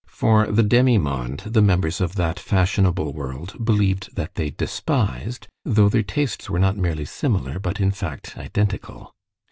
For 0.09 0.47
the 0.47 0.63
demi 0.63 0.97
monde 0.97 1.41
the 1.45 1.61
members 1.61 2.01
of 2.01 2.15
that 2.15 2.39
fashionable 2.39 3.13
world 3.13 3.63
believed 3.63 4.15
that 4.15 4.33
they 4.33 4.49
despised, 4.49 5.47
though 5.63 5.89
their 5.89 6.01
tastes 6.01 6.49
were 6.49 6.57
not 6.57 6.75
merely 6.75 7.05
similar, 7.05 7.59
but 7.59 7.79
in 7.79 7.91
fact 7.91 8.35
identical. 8.35 9.13